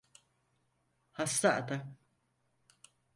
Hasta 1.11 1.53
adam. 1.55 1.95